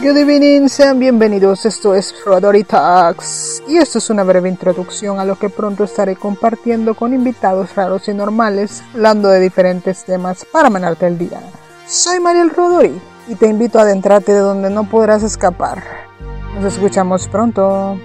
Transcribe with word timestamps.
Good 0.00 0.16
evening, 0.16 0.68
sean 0.68 1.00
bienvenidos. 1.00 1.66
Esto 1.66 1.92
es 1.92 2.14
Rodori 2.24 2.62
Talks 2.62 3.64
y 3.66 3.78
esto 3.78 3.98
es 3.98 4.08
una 4.10 4.22
breve 4.22 4.48
introducción 4.48 5.18
a 5.18 5.24
lo 5.24 5.36
que 5.36 5.50
pronto 5.50 5.82
estaré 5.82 6.14
compartiendo 6.14 6.94
con 6.94 7.12
invitados 7.12 7.74
raros 7.74 8.06
y 8.06 8.14
normales, 8.14 8.84
hablando 8.94 9.28
de 9.28 9.40
diferentes 9.40 10.04
temas 10.04 10.44
para 10.44 10.70
manarte 10.70 11.08
el 11.08 11.18
día. 11.18 11.40
Soy 11.88 12.20
Mariel 12.20 12.50
Rodori 12.50 12.92
y 13.26 13.34
te 13.34 13.48
invito 13.48 13.80
a 13.80 13.82
adentrarte 13.82 14.32
de 14.32 14.38
donde 14.38 14.70
no 14.70 14.88
podrás 14.88 15.24
escapar. 15.24 15.82
Nos 16.54 16.74
escuchamos 16.74 17.26
pronto. 17.26 17.98